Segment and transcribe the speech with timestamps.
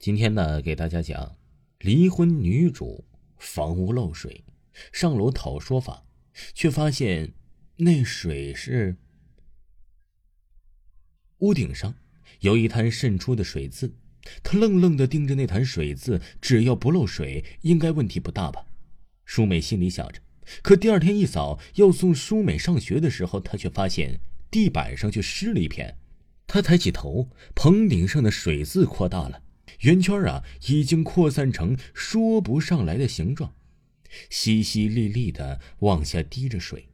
[0.00, 1.36] 今天呢，给大家讲
[1.80, 3.04] 离婚女主
[3.36, 4.42] 房屋漏水，
[4.94, 6.06] 上楼讨说法，
[6.54, 7.34] 却发现
[7.76, 8.96] 那水是
[11.40, 11.94] 屋顶上
[12.40, 13.92] 有一滩渗出的水渍。
[14.42, 18.64] 她愣愣的盯着那滩水渍，只要不漏水，应该问题不大吧？
[19.26, 20.22] 舒美心里想着。
[20.62, 24.18] 可第二天一早要送舒美上学的时候，她却发现
[24.50, 25.98] 地板上却湿了一片。
[26.46, 29.42] 她抬起头，棚顶上的水渍扩大了。
[29.80, 33.54] 圆圈啊，已经扩散成说不上来的形状，
[34.30, 36.88] 淅淅沥沥的往下滴着水。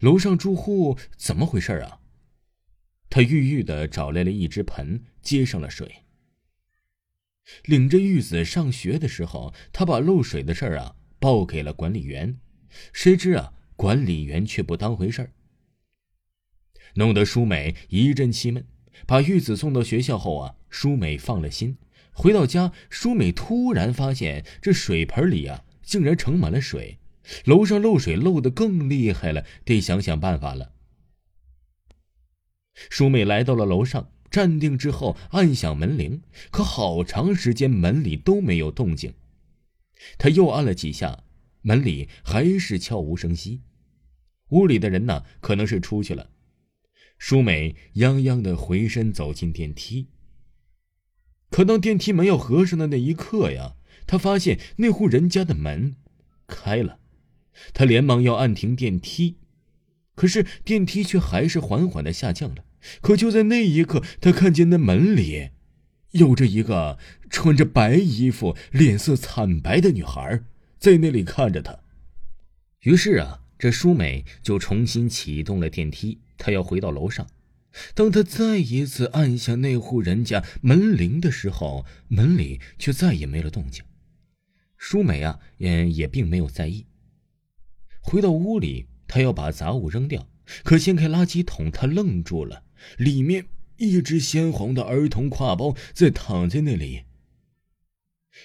[0.00, 2.00] 楼上住户怎么回事啊？
[3.10, 6.04] 他郁郁的找来了一只盆，接上了水。
[7.64, 12.38] 领着玉子上学的时候，他把漏水的事儿啊报给了管理员，
[12.92, 15.32] 谁知啊，管理员却不当回事儿，
[16.94, 18.64] 弄得舒美一阵气闷。
[19.06, 21.76] 把玉子送到学校后啊，舒美放了心。
[22.12, 26.98] 回到家，舒美突然发现这水盆里啊，竟然盛满了水。
[27.44, 30.72] 楼上漏水漏得更厉害了，得想想办法了。
[32.90, 39.14] 舒美来到了楼上，站定之后按响门铃，可好长时间门里都没有动静。
[40.18, 41.22] 他又按了几下，
[41.62, 43.60] 门里还是悄无声息。
[44.48, 46.28] 屋里的人呢，可能是出去了。
[47.24, 50.08] 舒美泱泱的回身走进电梯，
[51.50, 53.76] 可当电梯门要合上的那一刻呀，
[54.08, 55.94] 她发现那户人家的门
[56.48, 56.98] 开了，
[57.72, 59.36] 她连忙要按停电梯，
[60.16, 62.64] 可是电梯却还是缓缓的下降了。
[63.00, 65.50] 可就在那一刻，她看见那门里
[66.10, 66.98] 有着一个
[67.30, 70.42] 穿着白衣服、脸色惨白的女孩
[70.76, 71.78] 在那里看着她。
[72.80, 76.18] 于是啊，这舒美就重新启动了电梯。
[76.42, 77.28] 他要回到楼上，
[77.94, 83.84] 当他再一次按下那户人家门铃的时候，门里却再也没了动静。
[84.76, 86.86] 舒美啊，也也并没有在意。
[88.00, 90.28] 回到屋里，他要把杂物扔掉，
[90.64, 92.64] 可掀开垃圾桶，他愣住了，
[92.98, 97.04] 里面一只鲜红的儿童挎包在躺在那里。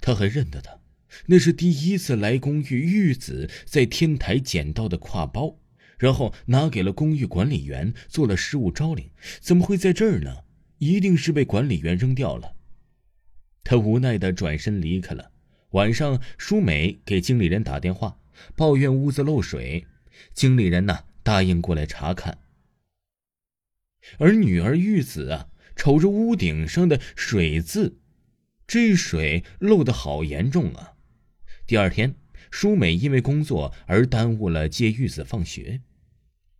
[0.00, 0.80] 他还认得他，
[1.26, 5.58] 那是第一次来公寓玉子在天台捡到的挎包。
[6.02, 9.08] 然后拿给了公寓管理员做了失物招领，
[9.40, 10.38] 怎么会在这儿呢？
[10.78, 12.56] 一定是被管理员扔掉了。
[13.62, 15.30] 他无奈的转身离开了。
[15.70, 18.18] 晚上，舒美给经理人打电话，
[18.56, 19.86] 抱怨屋子漏水。
[20.34, 22.38] 经理人呢，答应过来查看。
[24.18, 28.00] 而女儿玉子啊，瞅着屋顶上的水渍，
[28.66, 30.94] 这水漏的好严重啊！
[31.64, 32.16] 第二天，
[32.50, 35.80] 舒美因为工作而耽误了接玉子放学。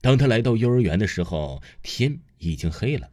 [0.00, 3.10] 当他来到幼儿园的时候，天已经黑了，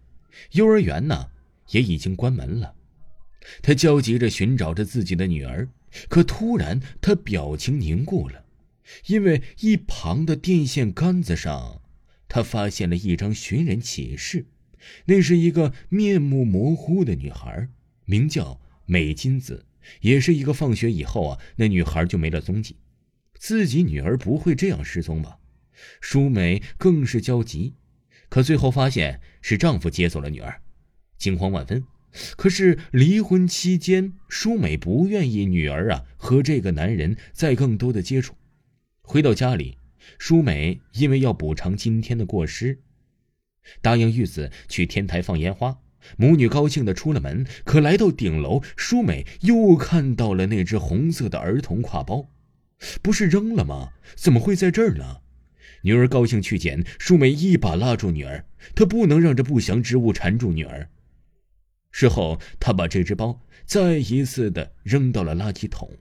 [0.51, 1.29] 幼儿园呢
[1.69, 2.75] 也已经关门了。
[3.61, 5.67] 他焦急着寻找着自己的女儿，
[6.09, 8.45] 可突然他表情凝固了，
[9.07, 11.81] 因为一旁的电线杆子上，
[12.27, 14.45] 他发现了一张寻人启事。
[15.05, 17.67] 那是一个面目模糊的女孩，
[18.05, 19.65] 名叫美金子，
[20.01, 22.75] 也是一个放学以后啊，那女孩就没了踪迹。
[23.39, 25.39] 自己女儿不会这样失踪吧？
[26.01, 27.73] 舒美更是焦急，
[28.29, 30.61] 可最后发现是丈夫接走了女儿，
[31.17, 31.83] 惊慌万分。
[32.37, 38.35] 可是离婚期间，舒美不愿意女儿啊和这个男人再更多的接触。
[39.01, 39.77] 回到家里，
[40.17, 42.79] 舒美因为要补偿今天的过失，
[43.81, 45.77] 答应玉子去天台放烟花。
[46.17, 52.29] 母女高兴的出了门，可来到顶楼，舒美又看到了那只红色的儿童挎包，
[53.01, 53.93] 不是扔了吗？
[54.15, 55.21] 怎么会在这儿呢？
[55.85, 60.89] 女儿高兴去捡，舒美一把拉住女儿，她不能让这不祥之物缠住女儿。
[61.91, 65.91] 事后，她把这只包再一次的扔到了垃圾桶。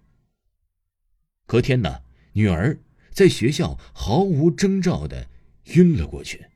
[1.45, 2.01] 隔天呢，
[2.33, 2.79] 女儿
[3.11, 5.29] 在学校毫无征兆的
[5.75, 6.47] 晕了过去。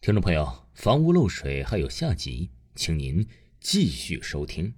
[0.00, 3.24] 听众朋友，房屋漏水还有下集，请您
[3.60, 4.74] 继续收听。